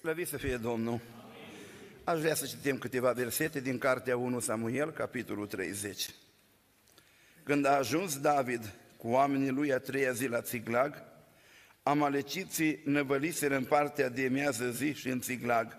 [0.00, 1.00] Slăvit să fie Domnul!
[2.04, 6.08] Aș vrea să citim câteva versete din Cartea 1 Samuel, capitolul 30.
[7.42, 11.02] Când a ajuns David cu oamenii lui a treia zi la Țiglag,
[11.82, 15.76] amaleciții năvăliseră în partea de miază zi și în Țiglag.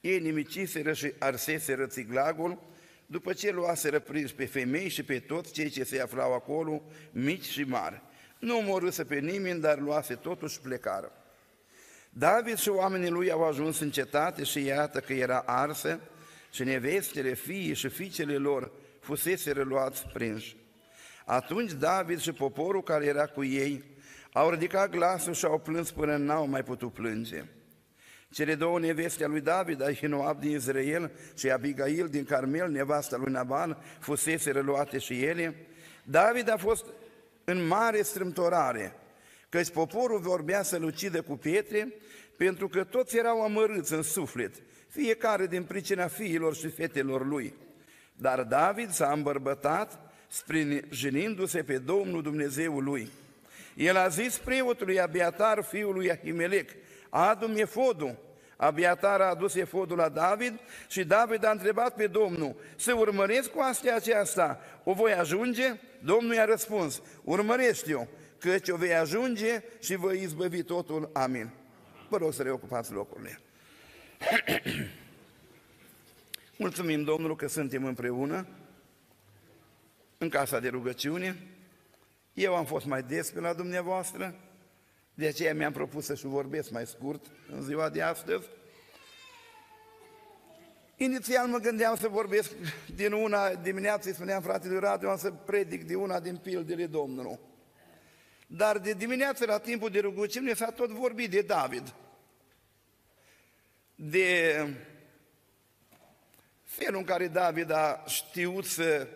[0.00, 2.62] Ei nimiciseră și arseseră Țiglagul,
[3.06, 7.48] după ce luaseră prins pe femei și pe toți cei ce se aflau acolo, mici
[7.48, 8.02] și mari.
[8.38, 11.12] Nu omorâse pe nimeni, dar luase totuși plecară.
[12.10, 16.00] David și oamenii lui au ajuns în cetate și iată că era arsă
[16.50, 20.56] și nevestele, fiii și fiicele lor fusese reluați prinși.
[21.24, 23.84] Atunci David și poporul care era cu ei
[24.32, 27.44] au ridicat glasul și au plâns până n-au mai putut plânge.
[28.32, 33.32] Cele două neveste a lui David, Ahinoab din Israel și Abigail din Carmel, nevasta lui
[33.32, 35.66] Naban, fusese reluate și ele.
[36.04, 36.84] David a fost
[37.44, 38.94] în mare strâmtorare,
[39.48, 41.94] căci poporul vorbea să-l ucidă cu pietre,
[42.46, 44.54] pentru că toți erau amărâți în suflet,
[44.88, 47.54] fiecare din pricina fiilor și fetelor lui.
[48.16, 53.10] Dar David s-a îmbărbătat, sprijinindu-se pe Domnul Dumnezeul lui.
[53.76, 56.70] El a zis preotului Abiatar, fiul lui Ahimelec,
[57.08, 58.16] adu-mi efodul.
[58.56, 63.60] Abiatar a adus efodul la David și David a întrebat pe Domnul, să urmăresc cu
[63.60, 65.80] astea aceasta, o voi ajunge?
[65.98, 68.04] Domnul i-a răspuns, urmărește-o,
[68.38, 71.10] căci o vei ajunge și voi izbăvi totul.
[71.12, 71.59] Amin.
[72.10, 73.40] Vă rog să reocupați locurile.
[76.56, 78.46] Mulțumim Domnul că suntem împreună
[80.18, 81.36] în casa de rugăciune.
[82.32, 84.34] Eu am fost mai des pe la dumneavoastră,
[85.14, 88.46] de aceea mi-am propus să-și vorbesc mai scurt în ziua de astăzi.
[90.96, 92.50] Inițial mă gândeam să vorbesc
[92.94, 97.38] din una dimineață, îi spuneam fratelui Radio, să predic de una din pildele Domnului.
[98.52, 101.94] Dar de dimineață la timpul de rugăciune s-a tot vorbit de David.
[103.94, 104.54] De
[106.64, 109.08] felul în care David a știut să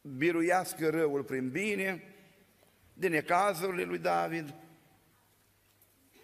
[0.00, 2.14] biruiască răul prin bine,
[2.92, 4.54] de necazurile lui David.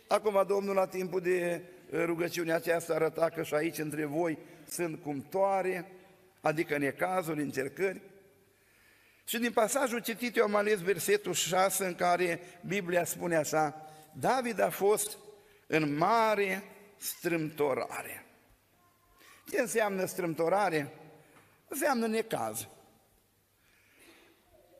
[0.08, 4.38] Acum Domnul la timpul de rugăciunea aceasta arăta că și aici între voi
[4.68, 5.92] sunt cumtoare,
[6.40, 8.00] adică necazuri, încercări.
[9.30, 14.60] Și din pasajul citit eu am ales versetul 6 în care Biblia spune așa, David
[14.60, 15.18] a fost
[15.66, 16.62] în mare
[16.96, 18.26] strâmtorare.
[19.50, 20.94] Ce înseamnă strâmtorare?
[21.68, 22.68] Înseamnă necaz.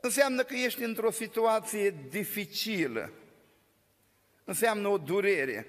[0.01, 3.13] Înseamnă că ești într-o situație dificilă.
[4.45, 5.67] Înseamnă o durere.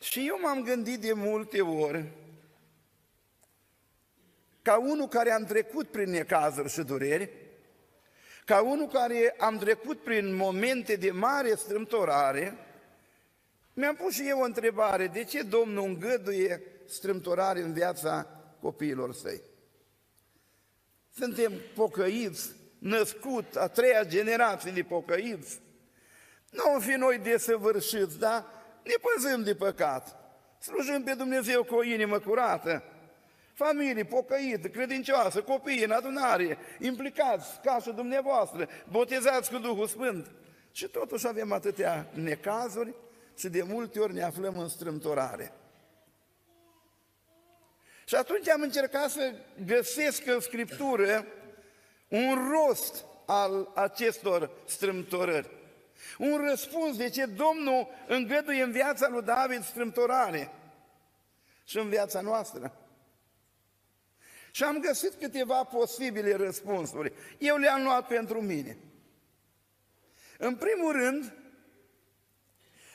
[0.00, 2.04] Și eu m-am gândit de multe ori
[4.68, 7.30] ca unul care am trecut prin necazuri și dureri,
[8.44, 12.58] ca unul care am trecut prin momente de mare strâmtorare,
[13.74, 18.26] mi-am pus și eu o întrebare, de ce Domnul îngăduie strâmtorare în viața
[18.60, 19.40] copiilor săi?
[21.14, 25.60] Suntem pocăiți, născut, a treia generație de pocăiți.
[26.50, 28.44] Nu am fi noi desăvârșiți, dar
[28.82, 30.16] ne păzăm de păcat.
[30.60, 32.82] Slujim pe Dumnezeu cu o inimă curată,
[33.64, 40.30] familie pocăită, credincioasă, copii în adunare, implicați ca și dumneavoastră, botezați cu Duhul Sfânt.
[40.72, 42.94] Și totuși avem atâtea necazuri
[43.36, 45.52] și de multe ori ne aflăm în strâmtorare.
[48.04, 49.32] Și atunci am încercat să
[49.66, 51.26] găsesc în Scriptură
[52.08, 55.50] un rost al acestor strâmtorări.
[56.18, 60.50] Un răspuns de ce Domnul îngăduie în viața lui David strâmtorare
[61.64, 62.87] și în viața noastră.
[64.58, 67.12] Și am găsit câteva posibile răspunsuri.
[67.38, 68.78] Eu le-am luat pentru mine.
[70.38, 71.32] În primul rând,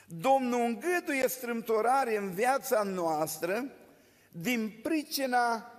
[0.06, 3.70] Domnul îngăduie strâmtorare în viața noastră
[4.30, 5.72] din pricina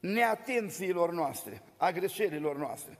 [0.00, 2.98] neatențiilor noastre, a greșelilor noastre.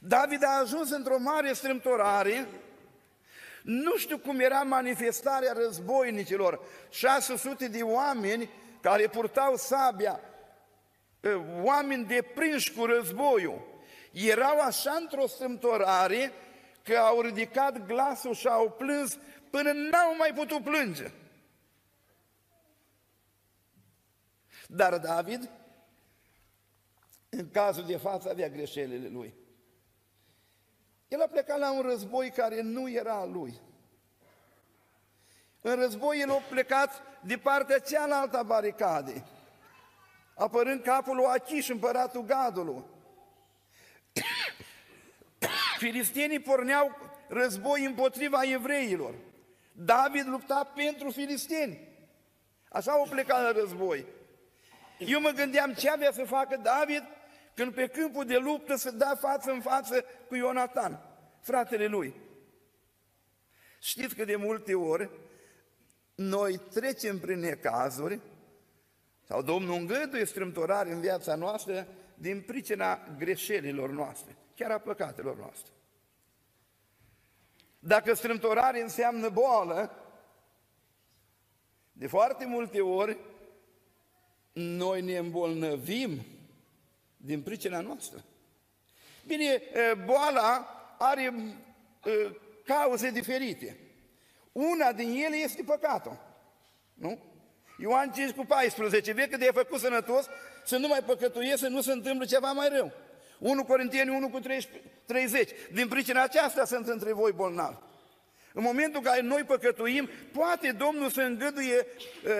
[0.00, 2.46] David a ajuns într-o mare strâmtorare,
[3.62, 6.60] nu știu cum era manifestarea războinicilor,
[6.90, 10.31] 600 de oameni care purtau sabia, ă,
[11.62, 13.80] oameni deprinși cu războiul,
[14.12, 16.32] erau așa într-o strâmtorare
[16.82, 19.18] că au ridicat glasul și au plâns
[19.50, 21.10] până n-au mai putut plânge.
[24.66, 25.50] Dar David,
[27.28, 29.34] în cazul de față, avea greșelile lui.
[31.08, 33.60] El a plecat la un război care nu era al lui.
[35.60, 39.24] În război el a plecat de partea cealaltă a baricadei,
[40.34, 42.84] apărând capul lui Achiș, împăratul Gadului.
[45.78, 46.96] Filistienii porneau
[47.28, 49.14] război împotriva evreilor.
[49.72, 51.88] David lupta pentru filisteni.
[52.68, 54.06] Așa au plecat la război.
[54.98, 57.02] Eu mă gândeam ce avea să facă David
[57.54, 61.00] când pe câmpul de luptă se da față în față cu Ionatan,
[61.40, 62.14] fratele lui.
[63.80, 65.10] Știți că de multe ori
[66.14, 68.20] noi trecem prin necazuri
[69.22, 75.72] sau Domnul îngăduie strâmtorare în viața noastră din pricina greșelilor noastre, chiar a păcatelor noastre.
[77.78, 79.96] Dacă strâmtorare înseamnă boală,
[81.92, 83.18] de foarte multe ori
[84.52, 86.20] noi ne îmbolnăvim
[87.16, 88.24] din pricina noastră.
[89.26, 89.62] Bine,
[90.04, 90.66] boala
[90.98, 91.34] are
[92.64, 93.78] cauze diferite.
[94.52, 96.18] Una din ele este păcatul.
[96.94, 97.31] Nu?
[97.82, 100.26] Ioan 5 cu 14, vezi că de făcut sănătos
[100.64, 102.92] să nu mai păcătuie, să nu se întâmple ceva mai rău.
[103.38, 104.40] 1 Corinteni 1 cu
[105.06, 105.50] 30.
[105.72, 107.76] Din pricina aceasta sunt între voi bolnavi.
[108.52, 112.30] În momentul în care noi păcătuim, poate Domnul să îngăduie uh,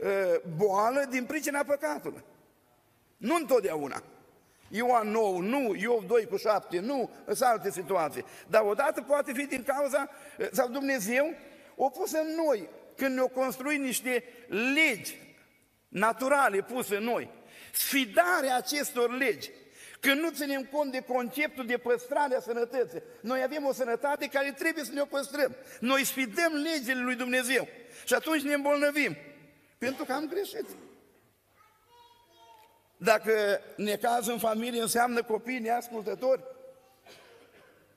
[0.00, 2.24] uh, boală din pricina păcatului.
[3.16, 4.02] Nu întotdeauna.
[4.68, 8.24] Ioan 9, nu, Iov 2 cu 7, nu, în alte situații.
[8.46, 10.10] Dar odată poate fi din cauza,
[10.52, 11.34] sau Dumnezeu
[11.76, 12.68] o pus în noi,
[13.00, 14.24] când ne-o construi niște
[14.74, 15.16] legi
[15.88, 17.30] naturale puse în noi.
[17.72, 19.50] Sfidarea acestor legi,
[20.00, 23.02] când nu ținem cont de conceptul de păstrare a sănătății.
[23.20, 25.56] Noi avem o sănătate care trebuie să ne o păstrăm.
[25.80, 27.68] Noi sfidăm legile lui Dumnezeu
[28.04, 29.16] și atunci ne îmbolnăvim,
[29.78, 30.66] pentru că am greșit.
[32.96, 36.42] Dacă necaz în familie înseamnă copii neascultători,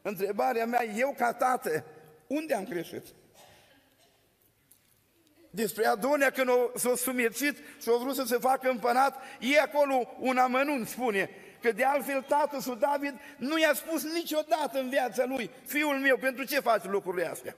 [0.01, 1.83] întrebarea mea, eu ca tată,
[2.27, 3.05] unde am greșit?
[5.55, 10.37] Despre Adonia când s-a sumerțit și a vrut să se facă împărat, e acolo un
[10.37, 11.29] amănunt, spune,
[11.61, 16.17] că de altfel tatăl său David nu i-a spus niciodată în viața lui, fiul meu,
[16.17, 17.55] pentru ce faci lucrurile astea?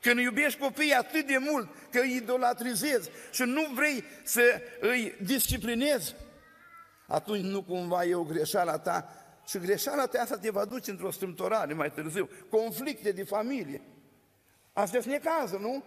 [0.00, 6.14] Când iubești copiii atât de mult că îi idolatrizezi și nu vrei să îi disciplinezi,
[7.06, 11.10] atunci nu cumva e o greșeală ta și greșeala ta asta te va duce într-o
[11.10, 13.80] strâmtorare mai târziu, conflicte de familie.
[14.72, 15.84] Astea sunt necazuri, nu?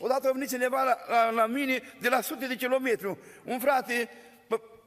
[0.00, 4.08] Odată a venit cineva la, la, la mine de la sute de kilometri, un frate,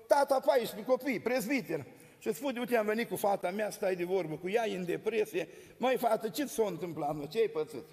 [0.07, 1.85] tata 14 copii, prezbiter.
[2.19, 4.85] Și spune, uite, am venit cu fata mea, stai de vorbă cu ea, e în
[4.85, 5.47] depresie.
[5.77, 7.25] Măi, fată, ce s-a întâmplat, mă?
[7.25, 7.85] Ce ai pățit?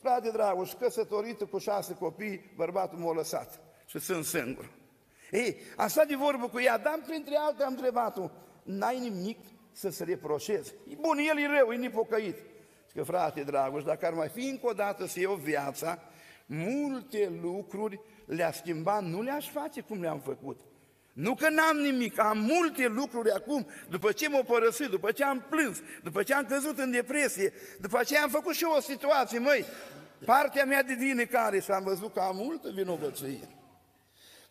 [0.00, 3.60] Frate Dragoș, căsătorită cu șase copii, bărbatul m-a lăsat
[3.90, 4.70] și sunt singur.
[5.30, 8.30] Ei, asta de vorbă cu ea, dar printre alte am întrebat-o,
[8.62, 9.38] n-ai nimic
[9.72, 10.74] să se reproșezi.
[10.88, 12.36] E bun, el e rău, e nepocăit.
[12.88, 16.02] Și că, frate Dragoș, dacă ar mai fi încă o dată să iau viața,
[16.52, 20.60] multe lucruri le-a schimbat, nu le-aș face cum le-am făcut.
[21.12, 25.46] Nu că n-am nimic, am multe lucruri acum, după ce m-au părăsit, după ce am
[25.48, 29.38] plâns, după ce am căzut în depresie, după ce am făcut și eu o situație,
[29.38, 29.64] măi,
[30.24, 33.48] partea mea de vindecare și am văzut că am multă vinovăție.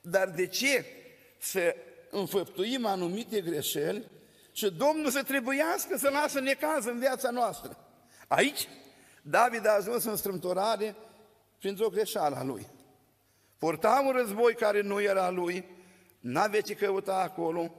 [0.02, 0.86] Dar de ce
[1.38, 1.75] să
[2.10, 4.07] înfăptuim anumite greșeli
[4.52, 7.78] și Domnul să trebuiască să lasă necaz în viața noastră?
[8.28, 8.68] Aici,
[9.22, 10.95] David a ajuns în strâmtorare
[11.59, 12.67] printr-o greșeală a lui.
[13.57, 15.65] Porta un război care nu era lui,
[16.19, 17.71] n-avea ce căuta acolo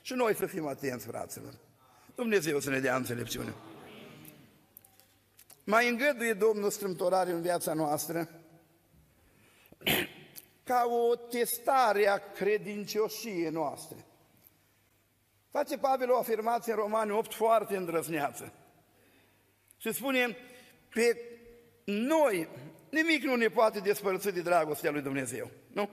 [0.00, 1.54] și noi să fim atenți, fraților.
[2.14, 3.54] Dumnezeu să ne dea înțelepciune.
[5.64, 8.28] Mai îngăduie Domnul strâmtorare în viața noastră
[10.64, 14.04] ca o testare a credincioșiei noastre.
[15.50, 18.52] Face Pavel o afirmație în Romani 8 foarte îndrăzneață.
[19.76, 20.36] Și spune,
[20.88, 21.16] pe
[21.84, 22.48] noi
[22.92, 25.50] nimic nu ne poate despărți de dragostea lui Dumnezeu.
[25.72, 25.90] Nu?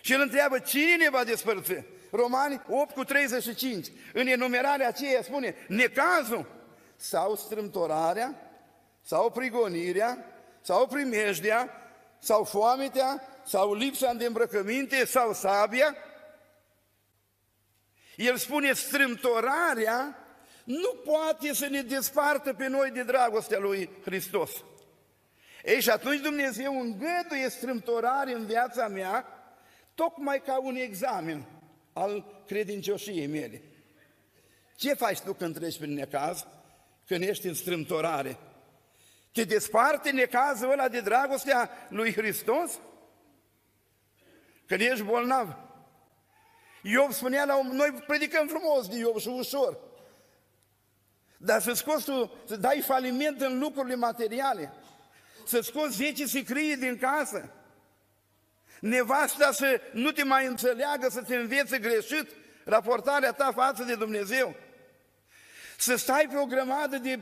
[0.00, 1.84] Și el întreabă, cine ne va despărți?
[2.10, 3.86] Romani 8 cu 35.
[4.12, 6.46] În enumerarea aceea spune, necazul
[6.96, 8.50] sau strâmtorarea,
[9.02, 10.24] sau prigonirea,
[10.60, 11.70] sau primejdea,
[12.18, 15.96] sau foametea, sau lipsa de îmbrăcăminte, sau sabia.
[18.16, 20.26] El spune, strâmtorarea
[20.64, 24.50] nu poate să ne despartă pe noi de dragostea lui Hristos.
[25.68, 29.26] Ei, și atunci Dumnezeu îngăduie strâmtorare în viața mea,
[29.94, 31.44] tocmai ca un examen
[31.92, 33.62] al credincioșiei mele.
[34.76, 36.46] Ce faci tu când treci prin necaz?
[37.06, 38.38] Când ești în strâmtorare?
[39.32, 42.80] Te desparte necazul ăla de dragostea lui Hristos?
[44.66, 45.56] Când ești bolnav?
[46.82, 49.78] Iov spunea la om, noi predicăm frumos de Iov și ușor.
[51.36, 54.72] Dar să scoți tu, să dai faliment în lucrurile materiale,
[55.48, 57.50] să scoți 10 sicrii din casă,
[58.80, 62.30] nevasta să nu te mai înțeleagă, să te învețe greșit
[62.64, 64.54] raportarea ta față de Dumnezeu,
[65.76, 67.20] Să stai pe o grămadă de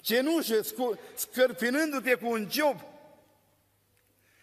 [0.00, 0.60] cenușă,
[1.14, 2.80] scărpinându-te cu un job.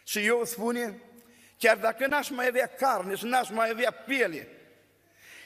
[0.04, 1.02] Și eu spune,
[1.58, 4.48] chiar dacă n-aș mai avea carne și n-aș mai avea piele,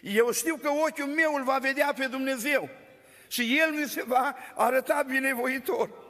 [0.02, 2.70] eu știu că ochiul meu îl va vedea pe Dumnezeu
[3.28, 6.07] și El mi se va arăta binevoitor.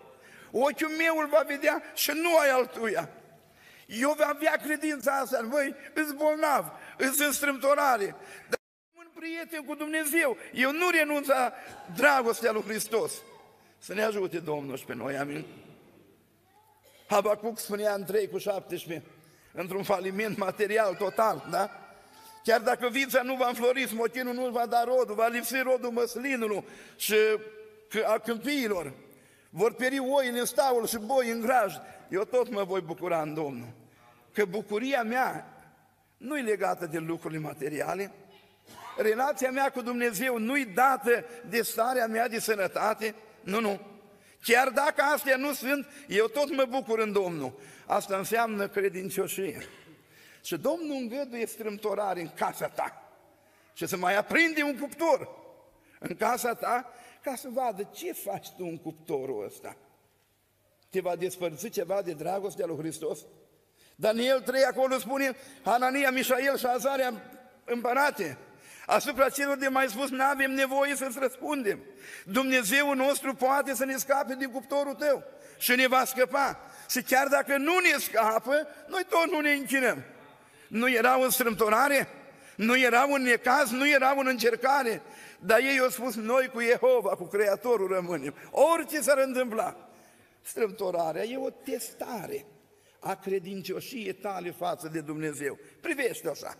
[0.59, 3.09] Ochiul meu îl va vedea și nu ai altuia.
[3.85, 8.15] Eu voi avea credința asta, voi îți bolnav, îți în strâmtorare,
[8.49, 8.59] dar
[8.97, 10.37] un prieten cu Dumnezeu.
[10.53, 11.53] Eu nu renunț la
[11.95, 13.13] dragostea lui Hristos.
[13.77, 15.45] Să ne ajute Domnul și pe noi, amin.
[17.07, 19.05] Habacuc spunea în 3 cu 17,
[19.51, 21.69] într-un faliment material total, da?
[22.43, 26.65] Chiar dacă vița nu va înflori, smochinul nu va da rodul, va lipsi rodul măslinului
[26.95, 27.15] și
[28.05, 28.93] a câmpiilor,
[29.49, 31.75] vor pieri oile în staul și boi în graj,
[32.09, 33.73] eu tot mă voi bucura în Domnul.
[34.33, 35.57] Că bucuria mea
[36.17, 38.11] nu e legată de lucrurile materiale,
[38.97, 43.79] relația mea cu Dumnezeu nu e dată de starea mea de sănătate, nu, nu.
[44.43, 47.59] Chiar dacă astea nu sunt, eu tot mă bucur în Domnul.
[47.85, 49.67] Asta înseamnă credincioșie.
[50.43, 53.11] Și Domnul îngăduie strâmtorare în casa ta.
[53.73, 55.29] Și să mai aprinde un cuptor
[55.99, 56.93] în casa ta
[57.29, 59.77] ca să vadă ce faci tu în cuptorul ăsta.
[60.89, 63.19] Te va despărți ceva de dragostea lui Hristos?
[63.96, 67.13] Daniel 3 acolo spune, Hanania, Mișael și Azaria
[67.65, 68.38] împărate,
[68.86, 71.79] asupra celor de mai spus, nu avem nevoie să-ți răspundem.
[72.25, 75.24] Dumnezeu nostru poate să ne scape din cuptorul tău
[75.57, 76.60] și ne va scăpa.
[76.89, 80.03] Și chiar dacă nu ne scapă, noi tot nu ne închinăm.
[80.67, 82.07] Nu erau în strâmtorare?
[82.55, 83.69] Nu erau în necaz?
[83.69, 85.01] Nu erau în încercare?
[85.39, 88.34] Dar ei au spus, noi cu Jehova, cu Creatorul rămânem.
[88.51, 89.89] Orice s-ar întâmpla.
[90.41, 92.46] Strâmtorarea e o testare
[93.00, 95.58] a credincioșiei tale față de Dumnezeu.
[95.82, 96.58] Privește așa.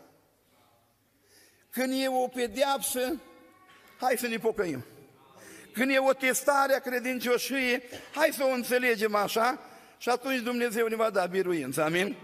[1.70, 3.22] Când e o pedeapsă,
[4.00, 4.86] hai să ne pocăim.
[5.74, 9.60] Când e o testare a credincioșiei, hai să o înțelegem așa
[9.98, 11.84] și atunci Dumnezeu ne va da biruință.
[11.84, 12.18] Amin?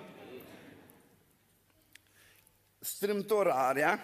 [2.84, 4.00] strâmtorarea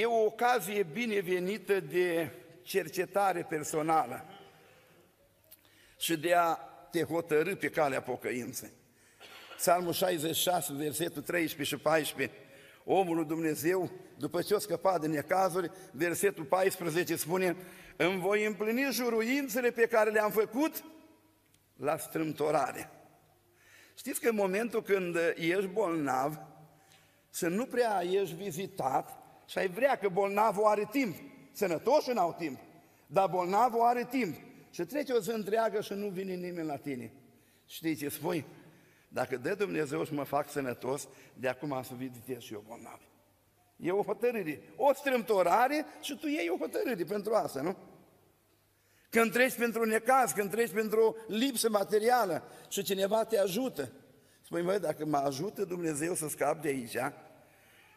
[0.00, 2.30] e o ocazie binevenită de
[2.62, 4.24] cercetare personală
[5.98, 6.54] și de a
[6.90, 8.72] te hotărâ pe calea pocăinței.
[9.56, 12.36] Psalmul 66, versetul 13 și 14,
[12.84, 17.56] omul lui Dumnezeu, după ce a scăpat din necazuri, versetul 14 spune,
[17.96, 20.84] îmi voi împlini juruințele pe care le-am făcut
[21.76, 22.90] la strâmtorare.
[23.94, 26.38] Știți că în momentul când ești bolnav,
[27.30, 29.21] să nu prea ești vizitat
[29.52, 31.16] și ai vrea că bolnavul are timp.
[31.52, 32.58] Sănătoși n-au timp,
[33.06, 34.36] dar bolnavul are timp.
[34.70, 37.12] Și trece o zi întreagă și nu vine nimeni la tine.
[37.66, 38.44] Știi ce spui?
[39.08, 43.00] Dacă dă Dumnezeu și mă fac sănătos, de acum să vizitez și eu bolnav.
[43.76, 47.76] E o hotărâre, o strâmtorare și tu iei o hotărâre pentru asta, nu?
[49.10, 53.92] Când treci pentru un necaz, când treci pentru o lipsă materială și cineva te ajută,
[54.44, 56.96] Spui, măi, dacă mă ajută Dumnezeu să scap de aici,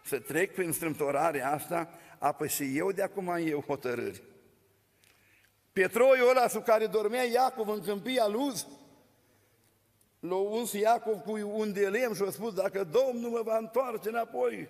[0.06, 4.24] să trec prin strâmtorarea asta, apoi și eu de acum am eu hotărâri.
[5.74, 8.68] Petroiul ăla sub care dormea Iacov în câmpia Luz,
[10.20, 14.10] l-a uns Iacov cu un de lemn și a spus, dacă Domnul mă va întoarce
[14.10, 14.70] înapoi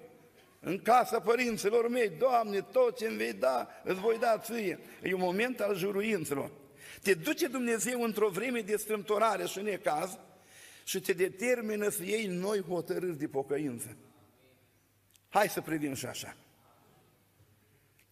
[0.60, 4.80] în casa părinților mei, Doamne, tot ce îmi vei da, îți voi da ție.
[5.04, 6.52] E un moment al juruințelor.
[7.02, 10.18] Te duce Dumnezeu într-o vreme de strâmtorare și necaz,
[10.84, 13.98] și te determină să iei noi hotărâri de pocăință.
[15.30, 16.36] Hai să privim și așa.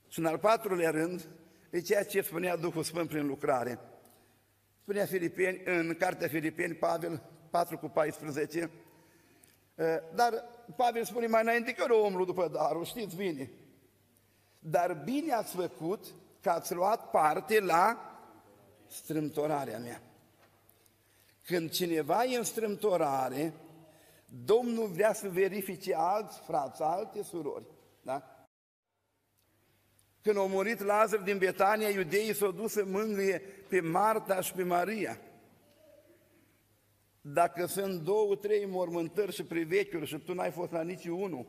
[0.07, 1.27] Și în al patrulea rând,
[1.69, 3.79] e ceea ce spunea Duhul Sfânt prin lucrare.
[4.81, 8.71] Spunea Filipeni, în cartea Filipeni, Pavel 4 cu 14,
[10.13, 10.33] dar
[10.75, 13.51] Pavel spune mai înainte că eu omul după darul, știți bine.
[14.59, 16.05] Dar bine ați făcut
[16.41, 18.17] că ați luat parte la
[18.87, 20.01] strâmtorarea mea.
[21.45, 23.53] Când cineva e în strâmtorare,
[24.35, 27.65] Domnul vrea să verifice alți frați, alte surori.
[28.01, 28.47] Da?
[30.21, 34.63] Când a murit Lazar din Betania, iudeii s-au dus să mângâie pe Marta și pe
[34.63, 35.19] Maria.
[37.21, 41.45] Dacă sunt două, trei mormântări și privechiuri și tu n-ai fost la nici unul,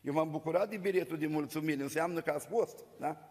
[0.00, 3.28] eu m-am bucurat de biletul de mulțumire, înseamnă că ați fost, da?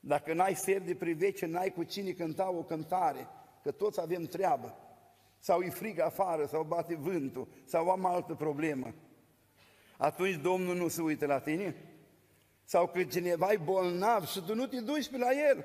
[0.00, 3.28] Dacă n-ai ser de privece, n-ai cu cine cânta o cântare,
[3.62, 4.89] că toți avem treabă
[5.40, 8.94] sau e frig afară, sau bate vântul, sau am altă problemă,
[9.96, 11.76] atunci Domnul nu se uită la tine?
[12.64, 15.64] Sau că cineva e bolnav și tu nu te duci pe la el?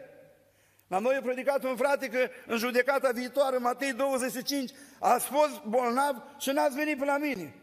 [0.88, 6.24] La noi a predicat un frate că în judecata viitoare, Matei 25, ați fost bolnav
[6.38, 7.56] și n-ați venit pe la mine.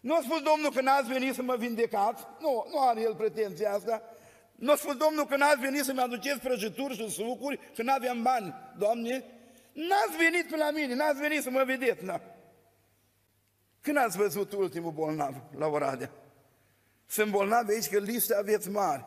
[0.00, 3.72] Nu a spus Domnul că n-ați venit să mă vindecați, nu, nu are el pretenția
[3.72, 4.02] asta,
[4.54, 8.54] Nu a spus Domnul că n-ați venit să-mi aduceți prăjituri și sucuri, că n-aveam bani,
[8.78, 9.24] Doamne?
[9.72, 12.20] N-ați venit pe la mine, n-ați venit să mă vedeți, na.
[13.80, 16.10] Când ați văzut ultimul bolnav la Oradea?
[17.06, 19.04] Sunt bolnavi aici că liste aveți mari.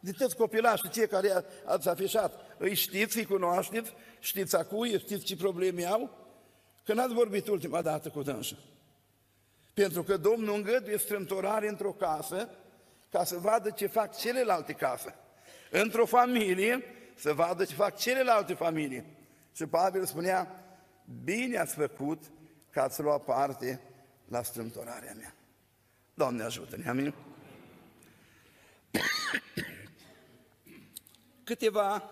[0.00, 5.24] De toți copilașii cei care ați afișat, îi știți, îi cunoașteți, știți a cui, știți
[5.24, 6.18] ce probleme au?
[6.84, 8.56] Că n-ați vorbit ultima dată cu dânsa.
[9.74, 12.48] Pentru că Domnul îngăduie strâmtorare într-o casă
[13.10, 15.14] ca să vadă ce fac celelalte case.
[15.70, 19.04] Într-o familie să vadă ce fac celelalte familii.
[19.52, 20.64] Și Pavel spunea,
[21.24, 22.30] bine ați făcut
[22.70, 23.80] că ați luat parte
[24.28, 25.34] la strâmtorarea mea.
[26.14, 27.14] Doamne ajută-ne, amin?
[31.44, 32.10] Câteva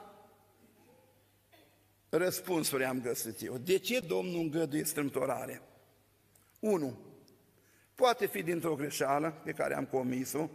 [2.09, 3.59] răspunsuri am găsit eu.
[3.59, 5.62] De ce Domnul îngăduie strâmtorare?
[6.61, 6.99] 1.
[7.94, 10.49] Poate fi dintr-o greșeală pe care am comis-o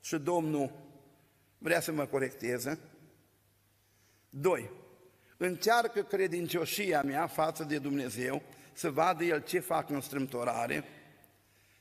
[0.00, 0.72] și Domnul
[1.58, 2.78] vrea să mă corecteze.
[4.30, 4.70] 2.
[5.36, 10.84] Încearcă credincioșia mea față de Dumnezeu să vadă El ce fac în strâmtorare.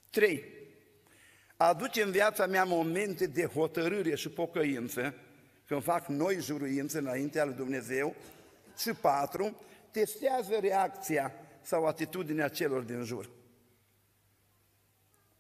[0.10, 0.44] 3.
[1.58, 5.14] Aduce în viața mea momente de hotărâre și pocăință,
[5.68, 8.16] când fac noi juruințe înaintea lui Dumnezeu.
[8.78, 9.66] Și 4.
[9.92, 13.30] Testează reacția sau atitudinea celor din jur.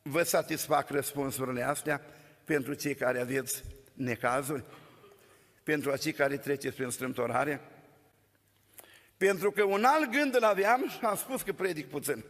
[0.01, 2.01] Vă satisfac răspunsurile astea
[2.43, 4.63] pentru cei care aveți necazuri?
[5.63, 7.62] Pentru acei care treceți prin strâmtorare?
[9.17, 12.24] Pentru că un alt gând îl aveam și am spus că predic puțin.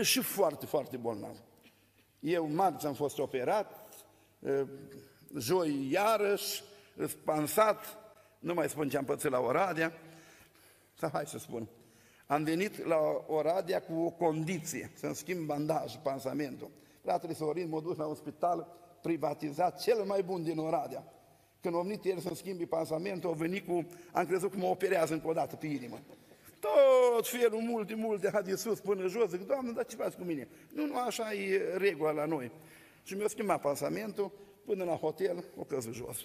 [0.00, 1.36] și foarte, foarte bolnav.
[2.20, 3.94] Eu marți am fost operat,
[5.38, 6.62] joi iarăși,
[7.06, 7.98] spansat,
[8.38, 9.92] nu mai spun ce am pățit la Oradea,
[10.94, 11.68] sau hai să spun,
[12.26, 16.70] am venit la Oradea cu o condiție, să-mi schimb bandaj, pansamentul.
[17.02, 18.66] Fratele Sorin m-a dus la un spital
[19.02, 21.04] privatizat, cel mai bun din Oradea.
[21.62, 25.12] Când a venit el să-mi schimbi pansamentul, a venit cu, am crezut că mă operează
[25.12, 26.00] încă o dată pe inimă.
[26.60, 30.48] Tot felul, multe, multe, de sus până jos, zic, Doamne, dar ce faci cu mine?
[30.72, 32.50] Nu, nu, așa e regula la noi.
[33.02, 34.32] Și mi-a schimbat pansamentul,
[34.64, 36.24] până la hotel, o căzut jos.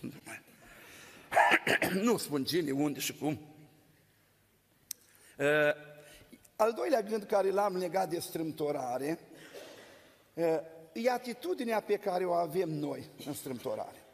[2.03, 3.39] nu spun cine, unde și cum.
[5.39, 5.45] Uh,
[6.55, 9.19] al doilea gând care l-am legat de strâmtorare,
[10.33, 10.59] uh,
[10.93, 14.06] e atitudinea pe care o avem noi în strâmtorare.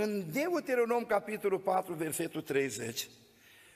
[0.00, 3.08] În Deuteronom, capitolul 4, versetul 30,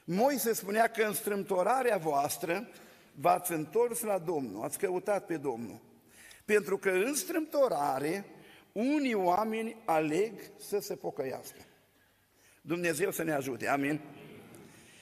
[0.05, 2.69] Moise spunea că în strâmtorarea voastră
[3.15, 5.81] v-ați întors la Domnul, ați căutat pe Domnul.
[6.45, 8.25] Pentru că în strâmtorare
[8.73, 11.61] unii oameni aleg să se pocăiască.
[12.61, 14.01] Dumnezeu să ne ajute, amin?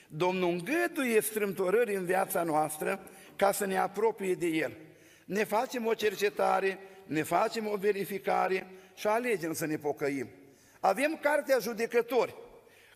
[0.08, 3.00] Domnul îngăduie strâmtorări în viața noastră
[3.36, 4.76] ca să ne apropie de El.
[5.24, 10.28] Ne facem o cercetare, ne facem o verificare și alegem să ne pocăim.
[10.80, 12.34] Avem cartea judecători.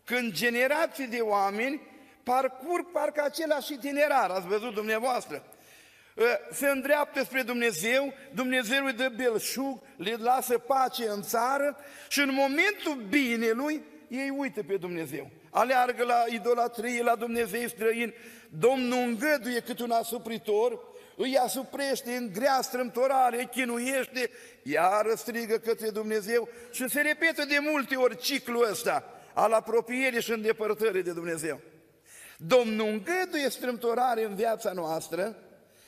[0.03, 1.81] Când generații de oameni
[2.23, 5.45] parcurg parcă același itinerar, ați văzut dumneavoastră,
[6.17, 11.77] ă, se îndreaptă spre Dumnezeu, Dumnezeu îi dă belșug, le lasă pace în țară
[12.09, 15.29] și în momentul binelui ei uită pe Dumnezeu.
[15.49, 18.13] Aleargă la idolatrie, la Dumnezeu străin.
[18.49, 20.79] Domnul îngăduie cât un asupritor,
[21.15, 24.29] îi asuprește în grea strâmtorare, chinuiește,
[24.63, 30.31] iar strigă către Dumnezeu și se repetă de multe ori ciclul ăsta al apropierii și
[30.31, 31.59] îndepărtării de Dumnezeu.
[32.37, 35.35] Domnul îngăduie strâmtorare în viața noastră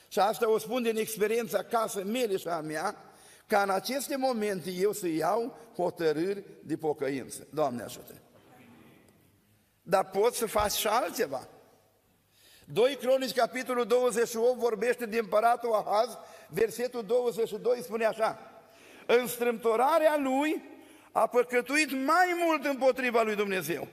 [0.07, 2.95] și asta o spun din experiența casă mele și a mea,
[3.47, 7.47] ca în aceste momente eu să iau hotărâri de pocăință.
[7.49, 8.13] Doamne ajută!
[9.81, 11.47] Dar poți să faci și altceva.
[12.69, 16.17] 2 Cronici, capitolul 28, vorbește de împăratul Ahaz,
[16.49, 18.39] versetul 22 spune așa,
[19.05, 20.63] în strâmtorarea lui
[21.11, 23.87] a păcătuit mai mult împotriva lui Dumnezeu.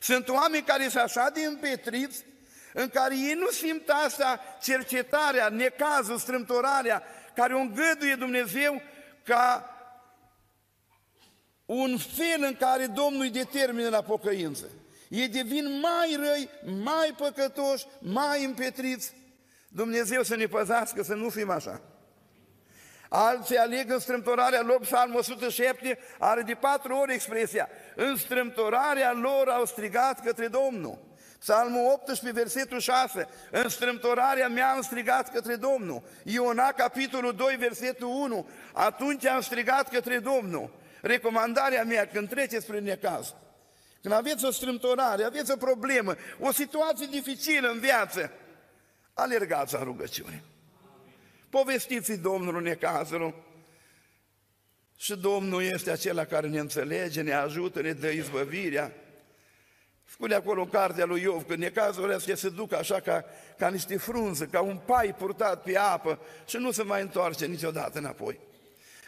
[0.00, 2.24] Sunt oameni care sunt așa de împetriți,
[2.72, 7.02] în care ei nu simt asta, cercetarea, necazul, strâmtorarea,
[7.34, 8.82] care o îngăduie Dumnezeu
[9.24, 9.68] ca
[11.64, 14.64] un fel în care Domnul îi determină la pocăință.
[15.14, 16.48] Ei devin mai răi,
[16.82, 19.12] mai păcătoși, mai împetriți.
[19.68, 21.80] Dumnezeu să ne păzească să nu fim așa.
[23.08, 29.48] Alții aleg în strâmtorarea lor, psalmul 107 are de patru ori expresia, în strâmtorarea lor
[29.48, 30.98] au strigat către Domnul.
[31.38, 36.02] Psalmul 18, versetul 6, în strâmtorarea mea am strigat către Domnul.
[36.22, 40.70] Iona, capitolul 2, versetul 1, atunci am strigat către Domnul.
[41.00, 43.34] Recomandarea mea când treceți prin necaz,
[44.04, 48.30] când aveți o strâmtorare, aveți o problemă, o situație dificilă în viață,
[49.14, 50.44] alergați la rugăciune.
[51.50, 53.34] Povestiți-i Domnul necazul
[54.96, 58.92] Și Domnul este acela care ne înțelege, ne ajută, ne dă izbăvirea.
[60.04, 63.24] Spune acolo în cartea lui Iov că necazurile astea se duc așa ca,
[63.58, 67.98] ca niște frunze, ca un pai purtat pe apă și nu se mai întoarce niciodată
[67.98, 68.40] înapoi.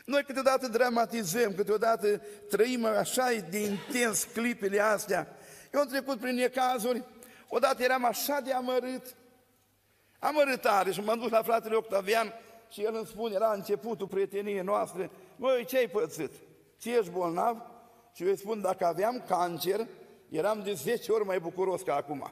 [0.07, 5.37] Noi câteodată dramatizăm, câteodată trăim așa de intens clipele astea.
[5.73, 7.05] Eu am trecut prin necazuri,
[7.49, 9.17] odată eram așa de amărât,
[10.19, 12.33] amărât tare și m-am dus la fratele Octavian
[12.71, 16.33] și el îmi spune, la începutul prieteniei noastre, măi, ce ai pățit?
[16.79, 17.63] Ți ești bolnav?
[18.15, 19.87] Și eu îi spun, dacă aveam cancer,
[20.29, 22.31] eram de 10 ori mai bucuros ca acum.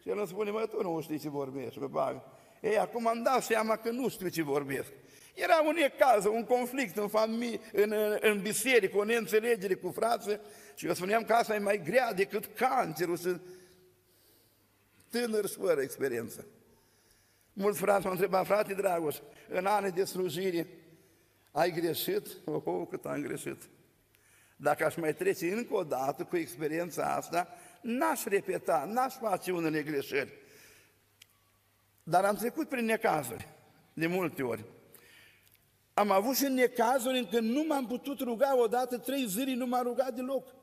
[0.00, 2.22] Și el îmi spune, mă, tu nu știi ce vorbești, mă bagă.
[2.60, 4.92] Ei, acum am dat seama că nu știu ce vorbesc.
[5.34, 10.40] Era un ecaz, un conflict în, familie, în, în biserică, o neînțelegere cu frații
[10.74, 13.36] și eu spuneam că asta e mai grea decât cancerul și
[15.08, 16.46] tânăr și fără experiență.
[17.52, 19.16] Mulți frați m-au întrebat, frate Dragoș,
[19.48, 20.66] în anii de slujire,
[21.50, 22.26] ai greșit?
[22.44, 23.62] Oh, oh, cât am greșit!
[24.56, 27.48] Dacă aș mai trece încă o dată cu experiența asta,
[27.80, 30.32] n-aș repeta, n-aș face unele greșeli.
[32.02, 33.48] Dar am trecut prin necazuri,
[33.92, 34.64] de multe ori.
[36.02, 39.82] Am avut și necazuri în când nu m-am putut ruga odată, trei zile nu m-am
[39.82, 40.54] rugat deloc.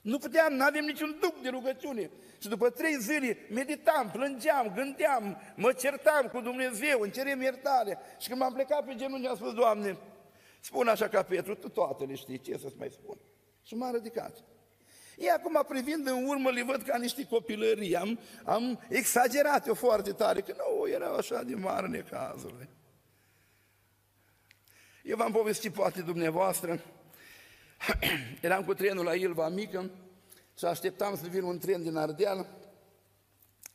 [0.00, 2.10] Nu puteam, nu avem niciun duc de rugăciune.
[2.38, 7.98] Și după trei zile meditam, plângeam, gândeam, mă certam cu Dumnezeu, îmi cerem iertare.
[8.18, 9.98] Și când m-am plecat pe genunchi, am spus, Doamne,
[10.60, 13.16] spun așa ca Petru, tu toate le știi, ce să-ți mai spun?
[13.62, 14.44] Și m-a ridicat.
[15.16, 20.12] Ei acum privind în urmă le văd ca niște copilării, am, am exagerat eu foarte
[20.12, 22.68] tare, că nu, erau așa de mari necazurile.
[25.02, 26.80] Eu v-am povestit poate dumneavoastră,
[28.40, 29.90] eram cu trenul la Ilva Mică
[30.58, 32.46] și așteptam să vină un tren din Ardeal.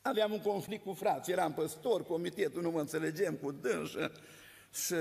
[0.02, 4.12] Aveam un conflict cu frații, eram păstor, comitetul, nu mă înțelegem cu dânsă
[4.72, 4.94] și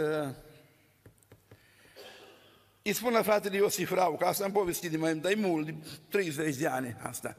[2.81, 5.75] îi spun la fratele Iosif Rau, că asta am povestit de mai de mult, de
[6.09, 7.37] 30 de ani asta.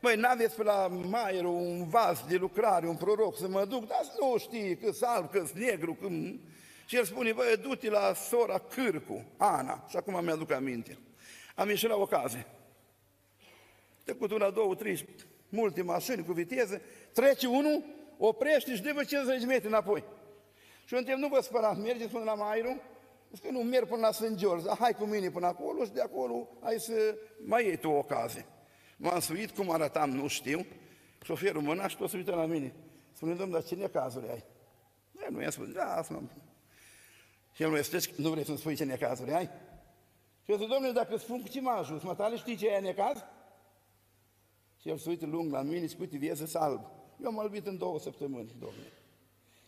[0.00, 4.00] Măi, n-aveți pe la Maier un vas de lucrare, un proroc să mă duc, dar
[4.20, 6.08] nu știi că alb, că negru, că...
[6.90, 10.98] Și el spune, băi, du-te la sora Cârcu, Ana, și acum mi-aduc aminte.
[11.54, 12.46] Am ieșit la ocazie.
[14.04, 15.08] Trecut una, două, trei,
[15.48, 16.80] multe mașini cu viteză,
[17.12, 17.84] trece unul,
[18.18, 20.04] oprește și dă 50 metri înapoi.
[20.84, 22.80] Și eu întreb, nu vă spărați, mergeți până la Mairu?
[23.32, 24.34] Zic că nu merg până la St.
[24.34, 27.88] George, dar hai cu mine până acolo și de acolo hai să mai iei tu
[27.88, 28.46] o ocazie.
[28.96, 30.66] M-am suit, cum arătam, nu știu,
[31.22, 32.74] șoferul mâna și tot se uită la mine.
[33.12, 34.44] Spune, domnule, dar cine cazuri ai?
[35.22, 36.22] Eu nu i-am spus, da, asta
[37.60, 39.48] m Și el mă zice, nu vrei să-mi spui ce necazuri ai?
[40.44, 42.78] Și eu zic, domnule, dacă spun cu ce m-a ajuns, mă tale știi ce e
[42.78, 43.24] necaz?
[44.80, 46.80] Și el se uită lung la mine și uite, vieză salb.
[47.22, 48.92] Eu am albit în două săptămâni, domnule.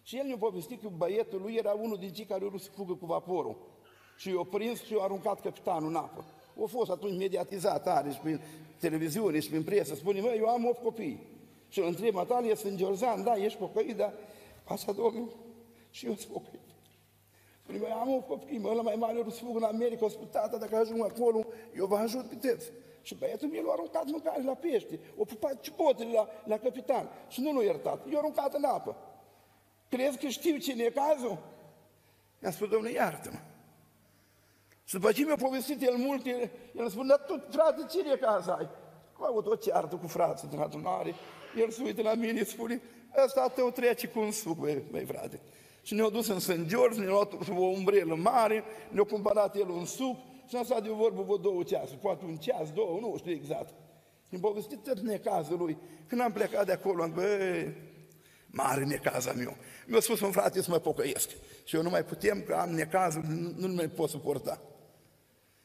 [0.02, 2.94] Și el ne-a povestit că băietul lui era unul din cei care au să fugă
[2.94, 3.57] cu vaporul.
[4.16, 6.24] Și i-a prins și i-a aruncat capitanul în apă.
[6.62, 8.40] A fost atunci mediatizat tare și prin
[8.78, 9.94] televiziune și prin presă.
[9.94, 11.20] Spune, mă, eu am 8 copii.
[11.68, 14.12] Și îl întreb, Natalia, sunt Georgian, da, ești pocăit, dar
[14.64, 15.28] așa, domnul,
[15.90, 16.62] și eu sunt pocăit.
[17.72, 20.08] Spune, mă, am 8 copii, mă, la mai mare o să fugă în America, o
[20.08, 22.72] spune, tata, dacă ajung acolo, eu vă ajut pe tăți.
[23.02, 27.40] Și băiatul meu l-a aruncat mâncare la pește, o pupat cipotele la, la capitan și
[27.40, 28.96] nu l-a iertat, i-a aruncat în apă.
[29.88, 31.38] Crezi că știu cine e cazul?
[32.42, 33.38] I-a spus, domnule, iartă-mă.
[34.85, 38.52] Și după ce mi-a povestit el multe, el spune, dar tu, frate, cine e cazul
[38.52, 38.68] ai?
[39.12, 41.14] Am avut o ceartă cu frații din adunare,
[41.56, 42.82] el se uită la mine și spune,
[43.24, 45.40] ăsta tău trece cu un suc, băi, băi frate.
[45.83, 46.66] Și ne-a dus în St.
[46.66, 50.16] George, ne-a luat o umbrelă mare, ne-a cumpărat el un suc
[50.49, 53.75] și am stat de vorbă vreo două ceasuri, poate un ceas, două, nu știu exact.
[54.29, 55.77] Mi-a povestit tot necazul lui.
[56.07, 57.75] Când am plecat de acolo, am băi,
[58.47, 59.57] mare necaz meu.
[59.87, 61.29] Mi-a spus un frate să mă pocăiesc.
[61.64, 64.62] Și eu nu mai putem, că am necazul, nu, nu mai pot suporta.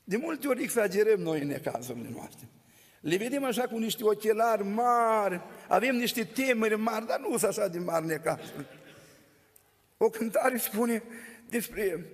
[0.04, 2.48] De multe ori exagerăm noi în necazurile noastre.
[3.02, 7.68] Le vedem așa cu niște ochelari mari, avem niște temeri mari, dar nu sunt așa
[7.68, 8.66] de mari necazuri.
[9.98, 11.04] O cântare spune
[11.50, 12.06] despre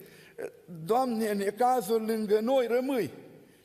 [0.86, 3.12] Doamne, necazul lângă noi rămâi,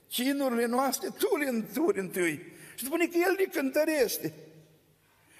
[0.06, 2.52] cinurile noastre Tu le înturi întâi.
[2.74, 4.32] Și spune că El le cântărește.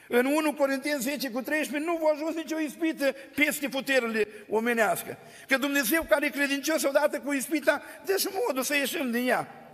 [0.09, 5.19] În 1 Corinteni 10 cu 13 nu v-a ajuns nicio ispită peste puterile omenească.
[5.49, 9.73] Că Dumnezeu care e credincios odată cu ispita, deci modul să ieșim din ea.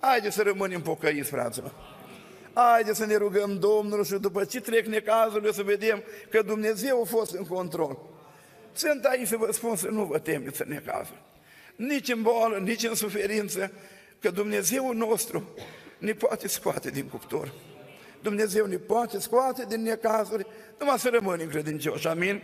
[0.00, 1.97] Haideți să rămânem pocăiți, fraților.
[2.52, 7.04] Haideți să ne rugăm Domnul și după ce trec necazurile să vedem că Dumnezeu a
[7.04, 7.98] fost în control.
[8.72, 11.22] Sunt aici să vă spun să nu vă temeți în necazuri.
[11.76, 13.72] Nici în boală, nici în suferință,
[14.20, 15.54] că Dumnezeu nostru
[15.98, 17.52] ne poate scoate din cuptor.
[18.22, 20.46] Dumnezeu ne poate scoate din necazuri,
[20.78, 22.42] numai să rămânem credincioși, amin?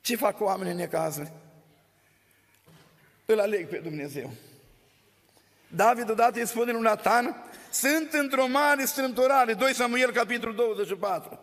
[0.00, 1.32] Ce fac oamenii în necazuri?
[3.32, 4.30] îl aleg pe Dumnezeu.
[5.74, 7.36] David odată îi spune lui Nathan,
[7.70, 11.38] sunt într-o mare strâmtorare, 2 Samuel, capitolul 24.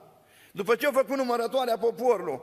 [0.52, 2.42] După ce au făcut numărătoarea poporului.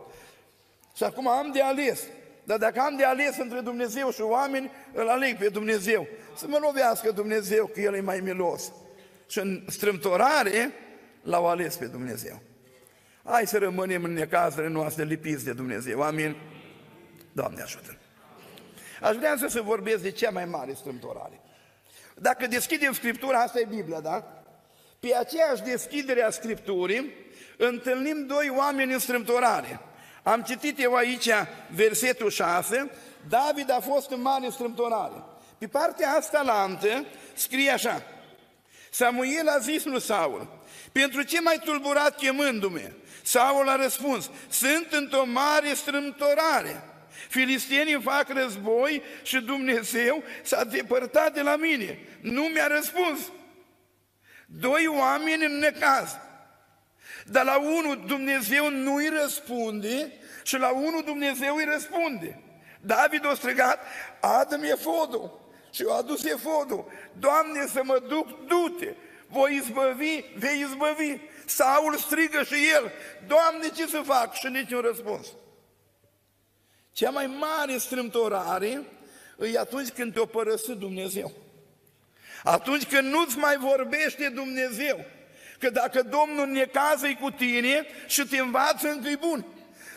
[0.96, 2.00] Și acum am de ales.
[2.44, 6.06] Dar dacă am de ales între Dumnezeu și oameni, îl aleg pe Dumnezeu.
[6.36, 8.72] Să mă lovească Dumnezeu, că El e mai milos.
[9.28, 10.72] Și în strâmtorare
[11.22, 12.42] l-au ales pe Dumnezeu.
[13.24, 16.02] Hai să rămânem în necazele noastre lipiți de Dumnezeu.
[16.02, 16.36] Amin?
[17.32, 17.96] Doamne ajută!
[19.00, 21.40] Aș vrea să se vorbesc de cea mai mare strâmtorare.
[22.14, 24.42] Dacă deschidem Scriptura, asta e Biblia, da?
[25.00, 27.12] Pe aceeași deschidere a Scripturii,
[27.56, 29.80] întâlnim doi oameni în strâmtorare.
[30.22, 31.28] Am citit eu aici
[31.74, 32.90] versetul 6,
[33.28, 35.22] David a fost în mare strâmtorare.
[35.58, 38.02] Pe partea asta lantă scrie așa,
[38.90, 42.90] Samuel a zis lui Saul, pentru ce mai tulburat chemându-mă?
[43.22, 46.82] Saul a răspuns, sunt într-o mare strâmtorare.
[47.28, 51.98] Filistienii fac război și Dumnezeu s-a depărtat de la mine.
[52.20, 53.18] Nu mi-a răspuns.
[54.46, 56.16] Doi oameni în necaz.
[57.26, 62.42] Dar la unul Dumnezeu nu îi răspunde și la unul Dumnezeu îi răspunde.
[62.80, 63.78] David a strigat,
[64.20, 65.52] adă-mi efodul.
[65.72, 66.92] Și eu adus efodul.
[67.18, 68.94] Doamne, să mă duc, du-te.
[69.26, 71.18] Voi izbăvi, vei izbăvi.
[71.46, 72.92] Saul strigă și el,
[73.26, 74.34] Doamne, ce să fac?
[74.34, 75.26] Și niciun răspuns.
[76.94, 78.82] Cea mai mare strâmtorare
[79.52, 81.32] e atunci când te-o părăsit Dumnezeu.
[82.44, 85.04] Atunci când nu-ți mai vorbește Dumnezeu.
[85.58, 89.46] Că dacă Domnul ne cază cu tine și te învață, încă e bun.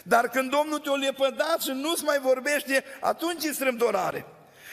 [0.03, 4.25] Dar când Domnul te-o lepădat și nu-ți mai vorbește, atunci e strâmtorare.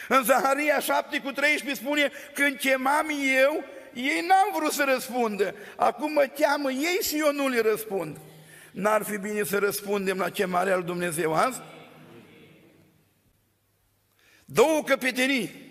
[0.07, 3.09] În Zaharia 7 cu 13 spune, când chemam
[3.41, 5.55] eu, ei n-au vrut să răspundă.
[5.75, 8.17] Acum mă cheamă ei și eu nu le răspund.
[8.71, 11.61] N-ar fi bine să răspundem la chemarea lui Dumnezeu azi?
[14.45, 15.63] Două căpetenii,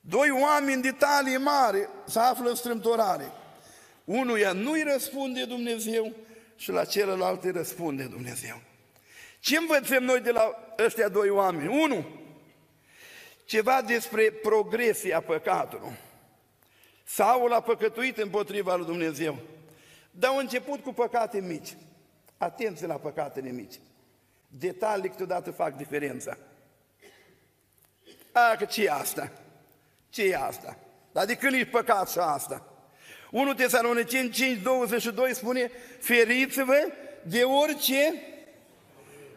[0.00, 3.32] doi oameni de talie mare se află în strâmtorare.
[4.04, 6.12] Unuia nu-i răspunde Dumnezeu
[6.56, 8.60] și la celălalt îi răspunde Dumnezeu.
[9.40, 11.82] Ce învățăm noi de la ăștia doi oameni?
[11.82, 12.06] Unu,
[13.44, 15.98] ceva despre progresia păcatului.
[17.04, 19.38] Saul a păcătuit împotriva lui Dumnezeu,
[20.10, 21.76] dar au început cu păcate mici.
[22.36, 23.74] Atenție la păcatele mici.
[24.46, 26.38] Detalii câteodată fac diferența.
[28.32, 29.32] A, că ce e asta?
[30.10, 30.78] ce e asta?
[31.12, 32.72] Dar de când e păcat și asta?
[33.30, 38.14] 1 Tesaloniceni 5, 22 spune, feriți-vă de orice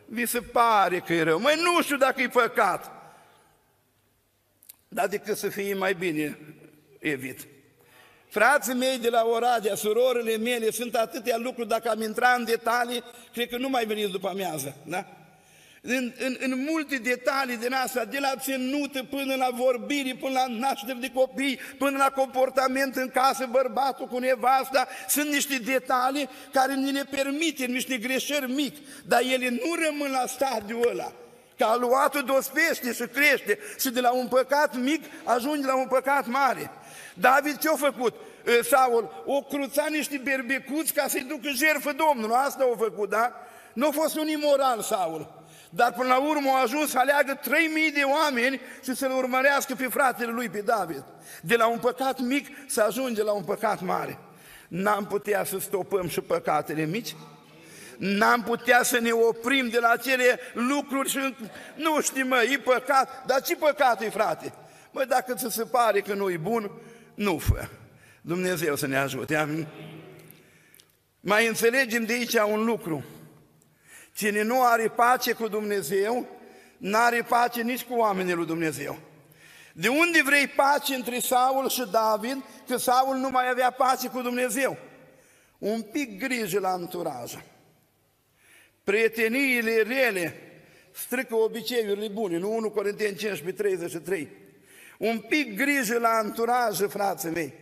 [0.06, 1.40] vi se pare că e rău.
[1.40, 2.92] Mai nu știu dacă e păcat,
[4.88, 6.40] dar decât să fie mai bine,
[7.00, 7.48] evit.
[8.28, 13.04] Frații mei de la Oradea, surorile mele, sunt atâtea lucruri, dacă am intrat în detalii,
[13.34, 15.21] cred că nu mai veniți după amiază, da?
[15.82, 20.46] În, în, în multe detalii din asta, de la ținută până la vorbire, până la
[20.48, 26.74] naștere de copii, până la comportament în casă, bărbatul cu nevasta, sunt niște detalii care
[26.74, 31.12] ni le permite niște greșeli mici, dar ele nu rămân la stadiul ăla.
[31.58, 36.28] Că aluatul dospește și crește și de la un păcat mic ajunge la un păcat
[36.28, 36.72] mare.
[37.14, 38.14] David ce-a făcut?
[38.64, 43.32] Saul, o cruța niște berbecuți ca să-i ducă jertfă Domnului, asta a făcut, da?
[43.74, 45.41] Nu a fost un imoral Saul.
[45.74, 49.88] Dar până la urmă a ajuns să aleagă 3000 de oameni și să-l urmărească pe
[49.88, 51.04] fratele lui, pe David.
[51.42, 54.20] De la un păcat mic să ajunge la un păcat mare.
[54.68, 57.16] N-am putea să stopăm și păcatele mici?
[57.98, 61.36] N-am putea să ne oprim de la acele lucruri și
[61.76, 64.54] nu știu mă, e păcat, dar ce păcat e frate?
[64.92, 66.72] Măi, dacă ți se pare că nu e bun,
[67.14, 67.68] nu fă.
[68.22, 69.68] Dumnezeu să ne ajute, amin?
[71.20, 73.06] Mai înțelegem de aici un lucru.
[74.16, 76.28] Cine nu are pace cu Dumnezeu,
[76.78, 79.00] n-are pace nici cu oamenii lui Dumnezeu.
[79.74, 84.22] De unde vrei pace între Saul și David, că Saul nu mai avea pace cu
[84.22, 84.78] Dumnezeu?
[85.58, 87.34] Un pic grijă la anturaj.
[88.84, 90.36] Prieteniile rele
[90.92, 94.30] strică obiceiurile bune, nu 1 Corinteni 15, 33.
[94.98, 97.54] Un pic grijă la anturaj, frații mei,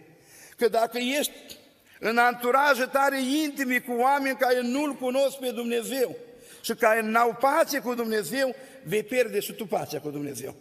[0.57, 1.57] că dacă ești
[1.99, 6.15] în anturaje tare intimi cu oameni care nu-L cunosc pe Dumnezeu,
[6.61, 10.55] și care n-au pace cu Dumnezeu, vei pierde și tu pacea cu Dumnezeu.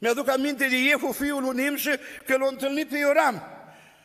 [0.00, 1.84] Mi-aduc aminte de Iehu, fiul lui Nimș,
[2.26, 3.42] că l-a întâlnit pe Ioram.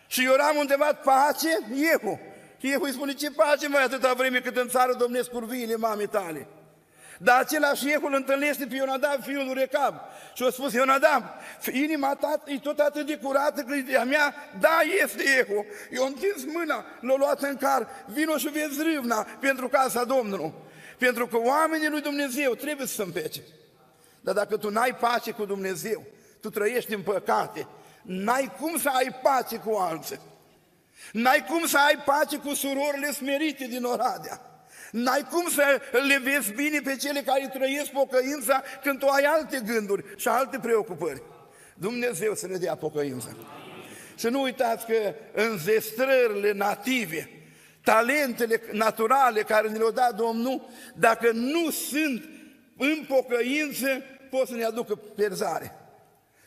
[0.07, 2.19] Și Ioram a întrebat pace, Iehu.
[2.59, 6.47] Iehu îi spune, ce pace mai atâta vreme cât în țară domnesc curviile mamei tale?
[7.19, 9.93] Dar același Iehu îl întâlnește pe Ionadab, fiul lui Recab.
[10.33, 11.23] Și a spus, Ionadab,
[11.71, 15.65] inima ta e tot atât de curată că a mea, da, este Iehu.
[15.91, 20.53] Eu am întins mâna, l-a luat în car, vino și vezi râvna pentru casa Domnului.
[20.97, 23.41] Pentru că oamenii lui Dumnezeu trebuie să se împece.
[24.21, 26.03] Dar dacă tu n-ai pace cu Dumnezeu,
[26.41, 27.67] tu trăiești în păcate,
[28.01, 30.19] n-ai cum să ai pace cu alții.
[31.11, 34.41] N-ai cum să ai pace cu surorile smerite din Oradea.
[34.91, 39.61] N-ai cum să le vezi bine pe cele care trăiesc pocăința când tu ai alte
[39.65, 41.21] gânduri și alte preocupări.
[41.73, 43.37] Dumnezeu să ne dea pocăință.
[44.17, 47.29] Și nu uitați că înzestrările native,
[47.87, 50.61] talentele naturale care ne le-a dat Domnul,
[50.95, 52.23] dacă nu sunt
[52.77, 53.87] în pocăință,
[54.29, 55.71] pot să ne aducă pierzare.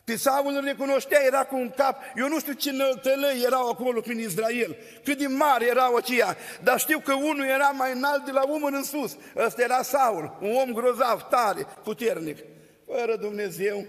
[0.04, 4.00] Pe Saul îl recunoștea, era cu un cap, eu nu știu ce năltălăi erau acolo
[4.00, 8.30] prin Israel, cât de mari erau aceia, dar știu că unul era mai înalt de
[8.30, 12.38] la umăr în sus, ăsta era Saul, un om grozav, tare, puternic.
[12.86, 13.86] Fără Dumnezeu,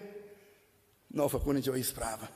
[1.07, 2.29] nu a făcut nicio ispravă.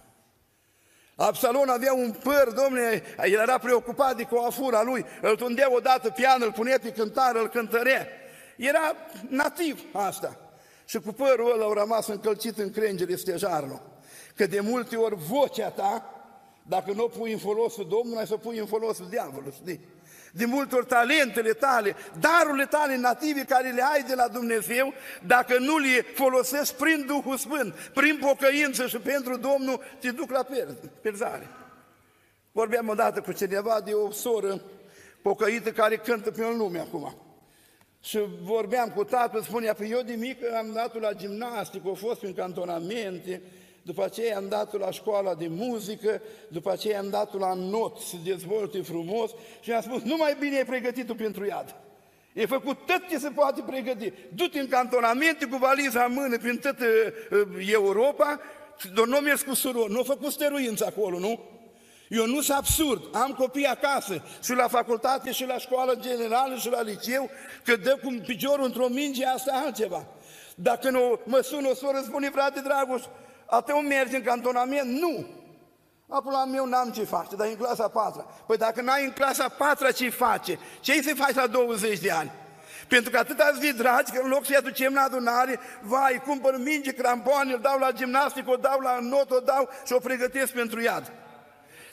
[1.15, 6.41] Absalon avea un păr, domne, el era preocupat de coafura lui, îl tundea odată pian,
[6.41, 8.08] îl punea pe cântar, îl cântărea.
[8.58, 8.95] Era
[9.30, 10.39] nativ asta.
[10.86, 13.82] Și cu părul ăla au rămas încălcit în crengele stejarul.
[14.36, 16.10] Că de multe ori vocea ta,
[16.63, 19.80] dacă nu o pui în folosul Domnului, ai să o pui în folosul diavolului, știi?
[20.38, 24.93] De multe ori talentele tale, darurile tale native care le ai de la Dumnezeu,
[25.26, 30.45] dacă nu le folosești prin Duhul Sfânt, prin pocăință și pentru Domnul, te duc la
[31.02, 31.50] pierzare.
[32.52, 34.62] Vorbeam odată cu cineva de o soră
[35.21, 37.17] pocăită care cântă pe lume acum.
[38.04, 42.19] Și vorbeam cu tatăl, spunea, păi eu de mică am dat la gimnastică, au fost
[42.19, 43.41] prin cantonamente,
[43.86, 48.15] după aceea am dat la școala de muzică, după aceea am dat la not să
[48.24, 51.76] dezvolte frumos și am spus, nu mai bine e pregătit pentru iad.
[52.34, 54.13] E făcut tot ce se poate pregăti.
[54.34, 58.39] Du-te în cantonamente cu valiza în mână prin toată uh, Europa,
[58.95, 61.39] dar nu mers cu surori, nu a făcut stăruință acolo, nu?
[62.10, 66.69] Eu nu sunt absurd, am copii acasă și la facultate și la școală generală și
[66.69, 67.30] la liceu,
[67.63, 70.06] că dă cu piciorul într-o minge, asta altceva.
[70.56, 73.02] Dacă nu mă sună o soră, spune, frate Dragoș,
[73.45, 74.99] atunci mergi în cantonament?
[74.99, 75.25] Nu.
[76.10, 79.49] Apoi la meu n-am ce face, dar în clasa 4 Păi dacă n-ai în clasa
[79.49, 80.60] 4 ce face?
[80.79, 82.31] Ce să faci la 20 de ani?
[82.88, 86.58] Pentru că atât ați fi dragi că în loc să-i aducem la adunare, vai, cumpăr
[86.58, 90.51] minge, crampoane, îl dau la gimnastică, o dau la not, o dau și o pregătesc
[90.51, 91.12] pentru iad.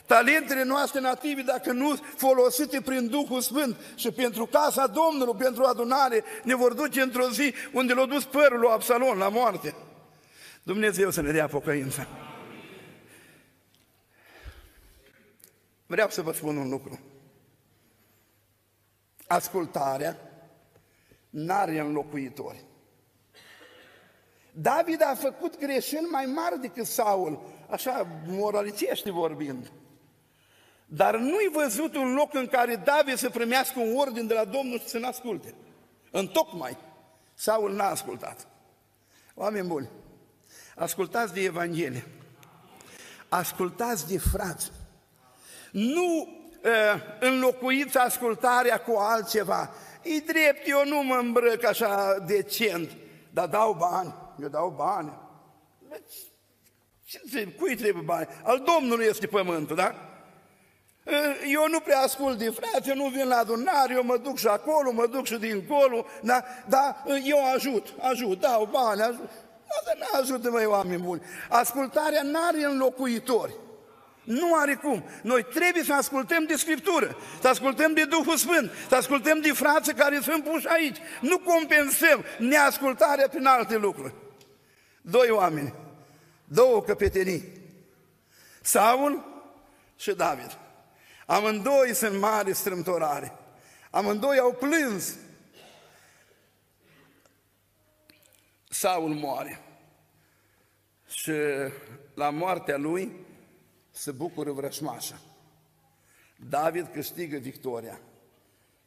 [0.05, 6.23] Talentele noastre native, dacă nu folosite prin Duhul Sfânt și pentru casa Domnului, pentru adunare,
[6.43, 9.75] ne vor duce într-o zi unde l-a dus părul lui Absalon la moarte.
[10.63, 12.07] Dumnezeu să ne dea pocăință.
[15.85, 16.99] Vreau să vă spun un lucru.
[19.27, 20.17] Ascultarea
[21.29, 22.65] n-are înlocuitori.
[24.51, 29.71] David a făcut greșeli mai mari decât Saul, așa moralicește vorbind.
[30.85, 34.79] Dar nu-i văzut un loc în care David să primească un ordin de la Domnul
[34.79, 35.53] și să nu asculte.
[36.11, 36.77] Întocmai,
[37.33, 38.47] Saul n-a ascultat.
[39.33, 39.89] Oameni buni,
[40.75, 42.05] ascultați de Evanghelie,
[43.29, 44.71] ascultați de frați,
[45.71, 46.27] nu
[46.63, 49.69] uh, înlocuiți ascultarea cu altceva.
[50.01, 52.91] E drept, eu nu mă îmbrăc așa decent,
[53.29, 55.21] dar dau bani, eu dau bani.
[57.57, 58.27] Cui trebuie bani?
[58.43, 59.95] Al Domnului este pământul, da?
[61.47, 64.47] Eu nu prea ascult de frate, eu nu vin la adunare, eu mă duc și
[64.47, 66.43] acolo, mă duc și dincolo, da?
[66.67, 69.29] dar eu ajut, ajut, dau bani, ajut.
[69.83, 71.21] Asta nu ajută, mai oameni buni.
[71.49, 73.55] Ascultarea nu are înlocuitori.
[74.23, 75.03] Nu are cum.
[75.21, 79.93] Noi trebuie să ascultăm de Scriptură, să ascultăm de Duhul Sfânt, să ascultăm de frații
[79.93, 80.97] care sunt puși aici.
[81.21, 84.13] Nu compensăm neascultarea prin alte lucruri.
[85.01, 85.73] Doi oameni,
[86.45, 87.43] două căpetenii,
[88.61, 89.25] Saul
[89.95, 90.57] și David.
[91.25, 93.37] Amândoi sunt mari strâmtorare.
[93.89, 95.15] Amândoi au plâns.
[98.69, 99.61] Saul moare.
[101.23, 101.31] Și
[102.13, 103.11] la moartea lui
[103.91, 105.19] se bucură vrășmașa.
[106.49, 107.99] David câștigă victoria.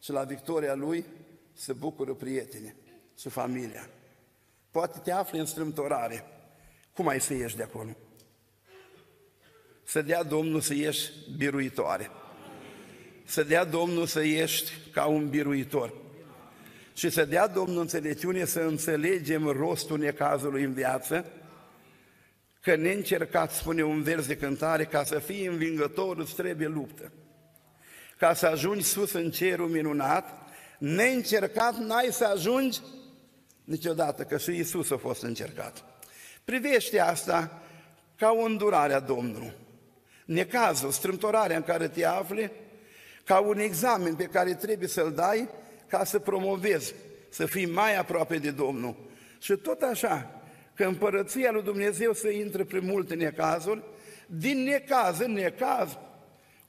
[0.02, 1.04] Și la victoria lui
[1.52, 2.74] se bucură prietenii
[3.18, 3.88] și familia.
[4.70, 6.24] Poate te afli în strâmtorare.
[6.92, 7.96] Cum ai să ieși de acolo?
[9.84, 12.10] Să dea Domnul să ieși biruitoare
[13.26, 15.94] să dea Domnul să ieși ca un biruitor
[16.94, 21.24] și să dea Domnul înțelepciune să înțelegem rostul necazului în viață,
[22.66, 27.12] că neîncercat, spune un vers de cântare, ca să fii învingător îți trebuie luptă.
[28.18, 30.48] Ca să ajungi sus în cerul minunat,
[30.78, 32.80] neîncercat n-ai să ajungi
[33.64, 35.84] niciodată, că și Isus a fost încercat.
[36.44, 37.62] Privește asta
[38.16, 39.52] ca o îndurare a Domnului.
[40.24, 42.50] Necazul, strâmtorarea în care te afli,
[43.24, 45.48] ca un examen pe care trebuie să-l dai
[45.86, 46.94] ca să promovezi,
[47.28, 48.96] să fii mai aproape de Domnul.
[49.38, 50.35] Și tot așa,
[50.76, 53.82] că împărăția lui Dumnezeu să intre prin multe necazuri,
[54.26, 55.98] din necaz în necaz,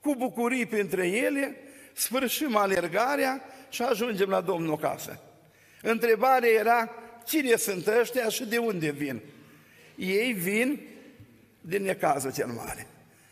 [0.01, 1.55] cu bucurii printre ele,
[1.93, 5.19] sfârșim alergarea și ajungem la Domnul acasă.
[5.81, 6.89] Întrebarea era,
[7.25, 9.21] cine sunt ăștia și de unde vin?
[9.95, 10.79] Ei vin
[11.61, 12.87] din necazul cel mare.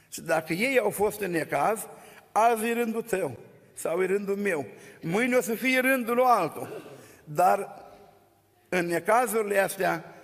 [0.10, 1.88] Și dacă ei au fost în necaz,
[2.32, 3.38] azi e rândul tău
[3.74, 4.66] sau e rândul meu.
[5.02, 6.94] Mâine o să fie rândul lui altul.
[7.24, 7.84] Dar
[8.70, 10.15] în necazurile astea,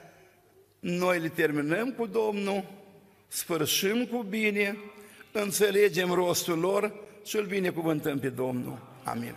[0.81, 2.63] noi le terminăm cu Domnul,
[3.27, 4.77] sfârșim cu bine,
[5.31, 6.93] înțelegem rostul lor
[7.25, 8.77] și îl binecuvântăm pe Domnul.
[9.03, 9.35] Amin.